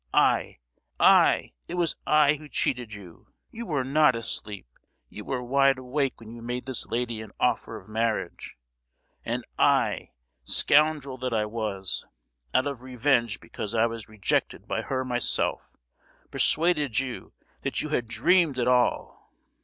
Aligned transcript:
I, 0.15 0.57
I—it 0.99 1.75
was 1.75 1.95
I 2.07 2.33
who 2.37 2.49
cheated 2.49 2.91
you: 2.91 3.27
you 3.51 3.67
were 3.67 3.83
not 3.83 4.15
asleep,—you 4.15 5.23
were 5.23 5.43
wide 5.43 5.77
awake 5.77 6.19
when 6.19 6.31
you 6.31 6.41
made 6.41 6.65
this 6.65 6.87
lady 6.87 7.21
an 7.21 7.31
offer 7.39 7.77
of 7.77 7.87
marriage! 7.87 8.57
And 9.23 9.43
I—scoundrel 9.59 11.19
that 11.19 11.35
I 11.35 11.45
was—out 11.45 12.65
of 12.65 12.81
revenge 12.81 13.39
because 13.39 13.75
I 13.75 13.85
was 13.85 14.09
rejected 14.09 14.67
by 14.67 14.81
her 14.81 15.05
myself, 15.05 15.77
persuaded 16.31 16.97
you 16.97 17.33
that 17.61 17.83
you 17.83 17.89
had 17.89 18.07
dreamed 18.07 18.57
it 18.57 18.67
all!" 18.67 19.29